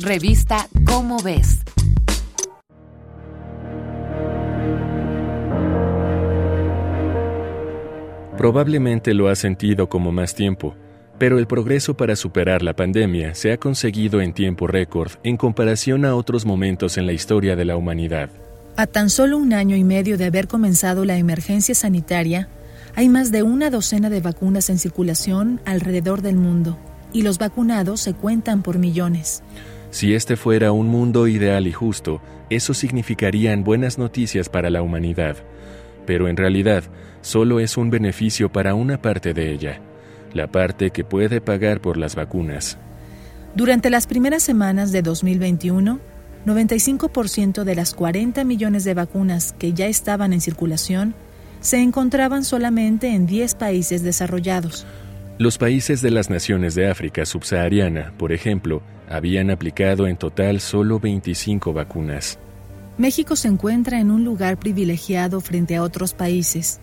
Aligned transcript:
Revista 0.00 0.68
Cómo 0.84 1.22
ves. 1.22 1.60
Probablemente 8.36 9.14
lo 9.14 9.28
has 9.28 9.38
sentido 9.38 9.88
como 9.88 10.10
más 10.10 10.34
tiempo, 10.34 10.74
pero 11.16 11.38
el 11.38 11.46
progreso 11.46 11.96
para 11.96 12.16
superar 12.16 12.62
la 12.62 12.74
pandemia 12.74 13.36
se 13.36 13.52
ha 13.52 13.58
conseguido 13.58 14.20
en 14.20 14.34
tiempo 14.34 14.66
récord 14.66 15.12
en 15.22 15.36
comparación 15.36 16.04
a 16.04 16.16
otros 16.16 16.44
momentos 16.44 16.98
en 16.98 17.06
la 17.06 17.12
historia 17.12 17.54
de 17.54 17.64
la 17.64 17.76
humanidad. 17.76 18.30
A 18.76 18.88
tan 18.88 19.08
solo 19.10 19.38
un 19.38 19.52
año 19.52 19.76
y 19.76 19.84
medio 19.84 20.18
de 20.18 20.24
haber 20.24 20.48
comenzado 20.48 21.04
la 21.04 21.18
emergencia 21.18 21.76
sanitaria, 21.76 22.48
hay 22.96 23.08
más 23.08 23.30
de 23.30 23.44
una 23.44 23.70
docena 23.70 24.10
de 24.10 24.20
vacunas 24.20 24.70
en 24.70 24.78
circulación 24.78 25.60
alrededor 25.64 26.20
del 26.20 26.34
mundo, 26.34 26.76
y 27.12 27.22
los 27.22 27.38
vacunados 27.38 28.00
se 28.00 28.12
cuentan 28.12 28.62
por 28.62 28.78
millones. 28.78 29.44
Si 29.94 30.12
este 30.12 30.34
fuera 30.34 30.72
un 30.72 30.88
mundo 30.88 31.28
ideal 31.28 31.68
y 31.68 31.72
justo, 31.72 32.20
eso 32.50 32.74
significarían 32.74 33.62
buenas 33.62 33.96
noticias 33.96 34.48
para 34.48 34.68
la 34.68 34.82
humanidad, 34.82 35.36
pero 36.04 36.26
en 36.26 36.36
realidad 36.36 36.82
solo 37.20 37.60
es 37.60 37.76
un 37.76 37.90
beneficio 37.90 38.50
para 38.50 38.74
una 38.74 39.00
parte 39.00 39.34
de 39.34 39.52
ella, 39.52 39.80
la 40.32 40.48
parte 40.48 40.90
que 40.90 41.04
puede 41.04 41.40
pagar 41.40 41.80
por 41.80 41.96
las 41.96 42.16
vacunas. 42.16 42.76
Durante 43.54 43.88
las 43.88 44.08
primeras 44.08 44.42
semanas 44.42 44.90
de 44.90 45.00
2021, 45.02 46.00
95% 46.44 47.62
de 47.62 47.74
las 47.76 47.94
40 47.94 48.42
millones 48.42 48.82
de 48.82 48.94
vacunas 48.94 49.54
que 49.60 49.74
ya 49.74 49.86
estaban 49.86 50.32
en 50.32 50.40
circulación 50.40 51.14
se 51.60 51.80
encontraban 51.80 52.42
solamente 52.42 53.14
en 53.14 53.26
10 53.26 53.54
países 53.54 54.02
desarrollados. 54.02 54.86
Los 55.36 55.58
países 55.58 56.00
de 56.00 56.12
las 56.12 56.30
naciones 56.30 56.76
de 56.76 56.88
África 56.88 57.26
subsahariana, 57.26 58.12
por 58.16 58.30
ejemplo, 58.30 58.82
habían 59.10 59.50
aplicado 59.50 60.06
en 60.06 60.16
total 60.16 60.60
solo 60.60 61.00
25 61.00 61.72
vacunas. 61.72 62.38
México 62.98 63.34
se 63.34 63.48
encuentra 63.48 63.98
en 63.98 64.12
un 64.12 64.24
lugar 64.24 64.58
privilegiado 64.58 65.40
frente 65.40 65.74
a 65.74 65.82
otros 65.82 66.14
países. 66.14 66.78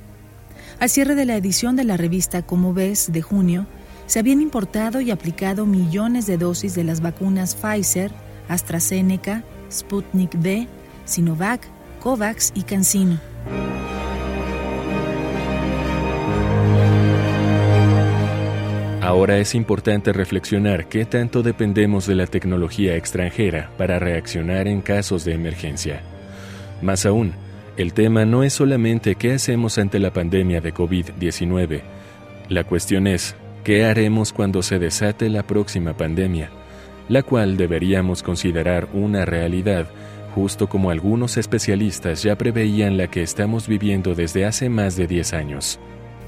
Al 0.81 0.89
cierre 0.89 1.15
de 1.15 1.23
la 1.23 1.37
edición 1.37 1.77
de 1.77 1.85
la 1.85 1.95
revista 1.95 2.41
Como 2.41 2.73
ves 2.73 3.13
de 3.13 3.21
junio, 3.21 3.67
se 4.05 4.19
habían 4.19 4.41
importado 4.41 4.99
y 4.99 5.11
aplicado 5.11 5.65
millones 5.65 6.25
de 6.25 6.37
dosis 6.37 6.75
de 6.75 6.83
las 6.83 6.99
vacunas 6.99 7.55
Pfizer, 7.55 8.11
AstraZeneca, 8.49 9.45
Sputnik 9.71 10.35
V, 10.35 10.67
Sinovac, 11.05 11.65
COVAX 12.01 12.51
y 12.53 12.63
CanSino. 12.63 13.17
Ahora 19.01 19.39
es 19.39 19.55
importante 19.55 20.13
reflexionar 20.13 20.87
qué 20.87 21.05
tanto 21.05 21.43
dependemos 21.43 22.05
de 22.05 22.15
la 22.15 22.27
tecnología 22.27 22.95
extranjera 22.95 23.71
para 23.77 23.99
reaccionar 23.99 24.67
en 24.67 24.81
casos 24.81 25.25
de 25.25 25.33
emergencia. 25.33 26.01
Más 26.81 27.05
aún, 27.05 27.33
el 27.77 27.93
tema 27.93 28.25
no 28.25 28.43
es 28.43 28.53
solamente 28.53 29.15
qué 29.15 29.33
hacemos 29.33 29.77
ante 29.77 29.99
la 29.99 30.13
pandemia 30.13 30.61
de 30.61 30.73
COVID-19. 30.73 31.81
La 32.49 32.63
cuestión 32.63 33.07
es, 33.07 33.35
¿qué 33.63 33.85
haremos 33.85 34.33
cuando 34.33 34.61
se 34.61 34.77
desate 34.77 35.29
la 35.29 35.43
próxima 35.43 35.97
pandemia? 35.97 36.51
la 37.11 37.23
cual 37.23 37.57
deberíamos 37.57 38.23
considerar 38.23 38.87
una 38.93 39.25
realidad, 39.25 39.87
justo 40.33 40.67
como 40.67 40.91
algunos 40.91 41.35
especialistas 41.35 42.23
ya 42.23 42.37
preveían 42.37 42.95
la 42.95 43.07
que 43.07 43.21
estamos 43.21 43.67
viviendo 43.67 44.15
desde 44.15 44.45
hace 44.45 44.69
más 44.69 44.95
de 44.95 45.07
10 45.07 45.33
años. 45.33 45.79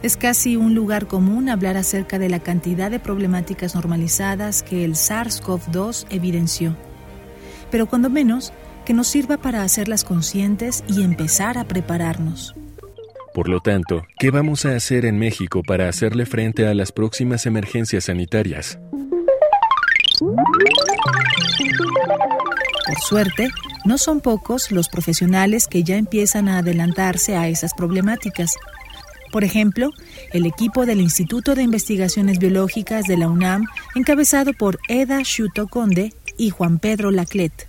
Es 0.03 0.17
casi 0.17 0.57
un 0.57 0.75
lugar 0.75 1.07
común 1.07 1.47
hablar 1.47 1.77
acerca 1.77 2.19
de 2.19 2.27
la 2.27 2.41
cantidad 2.41 2.91
de 2.91 2.99
problemáticas 2.99 3.73
normalizadas 3.73 4.61
que 4.61 4.83
el 4.83 4.95
SARS-CoV-2 4.95 6.07
evidenció, 6.09 6.75
pero 7.71 7.85
cuando 7.85 8.09
menos 8.09 8.51
que 8.83 8.93
nos 8.93 9.07
sirva 9.07 9.37
para 9.37 9.63
hacerlas 9.63 10.03
conscientes 10.03 10.83
y 10.89 11.03
empezar 11.03 11.57
a 11.57 11.63
prepararnos. 11.63 12.53
Por 13.33 13.47
lo 13.47 13.61
tanto, 13.61 14.05
¿qué 14.19 14.29
vamos 14.29 14.65
a 14.65 14.75
hacer 14.75 15.05
en 15.05 15.17
México 15.17 15.63
para 15.65 15.87
hacerle 15.87 16.25
frente 16.25 16.67
a 16.67 16.73
las 16.73 16.91
próximas 16.91 17.45
emergencias 17.45 18.03
sanitarias? 18.03 18.77
Por 22.87 22.99
suerte, 22.99 23.49
no 23.85 23.97
son 23.97 24.19
pocos 24.19 24.69
los 24.69 24.89
profesionales 24.89 25.67
que 25.67 25.83
ya 25.83 25.95
empiezan 25.95 26.49
a 26.49 26.57
adelantarse 26.57 27.37
a 27.37 27.47
esas 27.47 27.73
problemáticas. 27.73 28.55
Por 29.33 29.43
ejemplo, 29.43 29.89
el 30.31 30.45
equipo 30.45 30.85
del 30.85 31.01
Instituto 31.01 31.55
de 31.55 31.63
Investigaciones 31.63 32.37
Biológicas 32.37 33.05
de 33.05 33.17
la 33.17 33.27
UNAM, 33.27 33.65
encabezado 33.95 34.53
por 34.53 34.77
Eda 34.87 35.21
Shuto 35.23 35.67
Conde 35.67 36.13
y 36.37 36.51
Juan 36.51 36.77
Pedro 36.77 37.09
Laclet. 37.09 37.67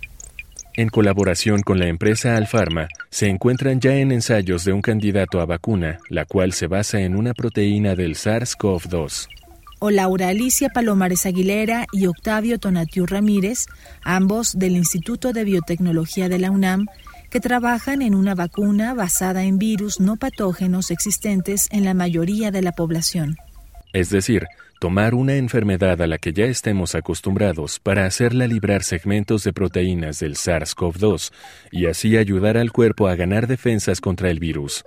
En 0.75 0.89
colaboración 0.89 1.63
con 1.63 1.79
la 1.79 1.87
empresa 1.87 2.37
Alfarma, 2.37 2.87
se 3.09 3.29
encuentran 3.29 3.79
ya 3.79 3.95
en 3.95 4.11
ensayos 4.11 4.63
de 4.63 4.73
un 4.73 4.83
candidato 4.83 5.41
a 5.41 5.47
vacuna, 5.47 5.97
la 6.07 6.25
cual 6.25 6.53
se 6.53 6.67
basa 6.67 7.01
en 7.01 7.15
una 7.15 7.33
proteína 7.33 7.95
del 7.95 8.13
SARS-CoV-2 8.13 9.27
o 9.79 9.91
Laura 9.91 10.29
Alicia 10.29 10.69
Palomares 10.69 11.25
Aguilera 11.25 11.85
y 11.91 12.07
Octavio 12.07 12.57
Tonatiu 12.59 13.05
Ramírez, 13.05 13.65
ambos 14.03 14.57
del 14.57 14.75
Instituto 14.75 15.33
de 15.33 15.43
Biotecnología 15.43 16.29
de 16.29 16.39
la 16.39 16.49
UNAM, 16.49 16.87
que 17.35 17.41
trabajan 17.41 18.01
en 18.01 18.15
una 18.15 18.33
vacuna 18.33 18.93
basada 18.93 19.43
en 19.43 19.57
virus 19.57 19.99
no 19.99 20.15
patógenos 20.15 20.89
existentes 20.89 21.67
en 21.69 21.83
la 21.83 21.93
mayoría 21.93 22.49
de 22.49 22.61
la 22.61 22.71
población. 22.71 23.35
Es 23.91 24.09
decir, 24.09 24.45
tomar 24.79 25.13
una 25.13 25.35
enfermedad 25.35 26.01
a 26.01 26.07
la 26.07 26.17
que 26.17 26.31
ya 26.31 26.45
estemos 26.45 26.95
acostumbrados 26.95 27.81
para 27.81 28.05
hacerla 28.05 28.47
librar 28.47 28.83
segmentos 28.83 29.43
de 29.43 29.51
proteínas 29.51 30.19
del 30.19 30.35
SARS-CoV-2 30.35 31.33
y 31.73 31.87
así 31.87 32.15
ayudar 32.15 32.55
al 32.55 32.71
cuerpo 32.71 33.09
a 33.09 33.15
ganar 33.15 33.47
defensas 33.47 33.99
contra 33.99 34.29
el 34.29 34.39
virus. 34.39 34.85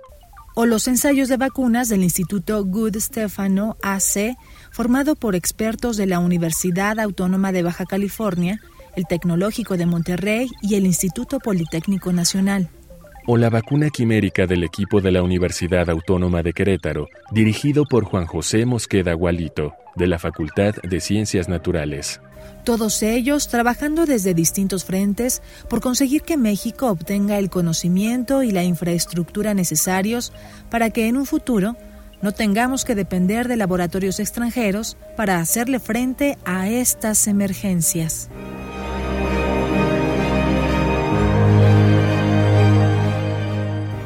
O 0.55 0.65
los 0.65 0.87
ensayos 0.87 1.29
de 1.29 1.37
vacunas 1.37 1.87
del 1.87 2.01
Instituto 2.01 2.65
Good 2.65 2.97
Stefano 2.97 3.77
AC 3.83 4.35
formado 4.71 5.15
por 5.15 5.35
expertos 5.35 5.97
de 5.97 6.07
la 6.07 6.17
Universidad 6.17 6.99
Autónoma 6.99 7.51
de 7.51 7.61
Baja 7.61 7.85
California, 7.85 8.59
el 8.95 9.05
Tecnológico 9.05 9.77
de 9.77 9.85
Monterrey 9.85 10.49
y 10.61 10.75
el 10.75 10.85
Instituto 10.85 11.39
Politécnico 11.39 12.13
Nacional. 12.13 12.69
O 13.27 13.37
la 13.37 13.49
vacuna 13.49 13.89
quimérica 13.89 14.47
del 14.47 14.63
equipo 14.63 15.01
de 15.01 15.11
la 15.11 15.21
Universidad 15.21 15.89
Autónoma 15.89 16.41
de 16.41 16.53
Querétaro, 16.53 17.07
dirigido 17.31 17.85
por 17.85 18.05
Juan 18.05 18.25
José 18.25 18.65
Mosqueda 18.65 19.13
Gualito, 19.13 19.73
de 19.95 20.07
la 20.07 20.17
Facultad 20.17 20.75
de 20.81 20.99
Ciencias 20.99 21.47
Naturales. 21.47 22.21
Todos 22.63 23.03
ellos 23.03 23.47
trabajando 23.47 24.05
desde 24.05 24.33
distintos 24.33 24.85
frentes 24.85 25.41
por 25.69 25.81
conseguir 25.81 26.21
que 26.23 26.37
México 26.37 26.87
obtenga 26.87 27.37
el 27.37 27.49
conocimiento 27.49 28.43
y 28.43 28.51
la 28.51 28.63
infraestructura 28.63 29.53
necesarios 29.53 30.33
para 30.69 30.89
que 30.89 31.07
en 31.07 31.17
un 31.17 31.25
futuro 31.25 31.75
no 32.21 32.31
tengamos 32.31 32.83
que 32.83 32.95
depender 32.95 33.47
de 33.47 33.55
laboratorios 33.55 34.19
extranjeros 34.19 34.97
para 35.15 35.39
hacerle 35.39 35.79
frente 35.79 36.37
a 36.45 36.69
estas 36.69 37.27
emergencias. 37.27 38.29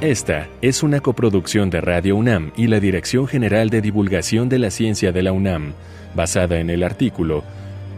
Esta 0.04 0.50
es 0.62 0.84
una 0.84 1.00
coproducción 1.00 1.70
de 1.70 1.80
Radio 1.80 2.18
UNAM 2.18 2.52
y 2.58 2.68
la 2.68 2.82
Dirección 2.82 3.26
General 3.26 3.70
de 3.70 3.80
Divulgación 3.80 4.50
de 4.50 4.60
la 4.60 4.70
Ciencia 4.70 5.14
de 5.14 5.24
la 5.24 5.32
UNAM, 5.32 5.76
basada 6.14 6.60
en 6.60 6.70
el 6.70 6.84
artículo 6.84 7.42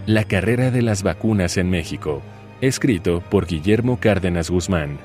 La 0.06 0.24
carrera 0.24 0.70
de 0.70 0.84
las 0.84 1.02
vacunas 1.02 1.58
en 1.58 1.72
México, 1.72 2.22
escrito 2.62 3.24
por 3.32 3.48
Guillermo 3.48 4.00
Cárdenas 4.00 4.52
Guzmán. 4.52 5.00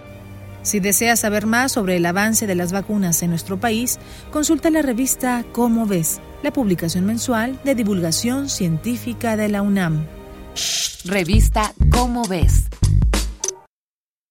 Si 0.60 0.78
deseas 0.78 1.20
saber 1.20 1.46
más 1.46 1.72
sobre 1.72 1.96
el 1.96 2.04
avance 2.04 2.46
de 2.46 2.54
las 2.54 2.70
vacunas 2.70 3.22
en 3.22 3.30
nuestro 3.30 3.58
país, 3.58 3.98
consulta 4.30 4.68
la 4.68 4.82
revista 4.82 5.42
Cómo 5.52 5.86
ves, 5.86 6.20
la 6.42 6.52
publicación 6.52 7.06
mensual 7.06 7.58
de 7.64 7.76
divulgación 7.76 8.50
científica 8.50 9.38
de 9.38 9.48
la 9.48 9.62
UNAM. 9.62 10.04
Revista 11.06 11.72
Cómo 11.90 12.24
ves 12.28 12.68